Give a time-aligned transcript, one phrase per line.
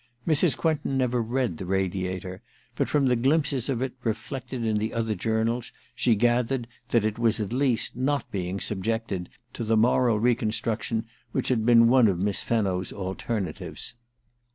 [0.27, 0.57] Mrs.
[0.57, 2.39] Quentin never read the Radiator^
[2.75, 7.19] but from the glimpses of it reflected in the other journals she gathered that it
[7.19, 12.17] was at least not being subjected to the moral reconstruction which had been one of
[12.17, 13.93] Miss Fenno's alternatives.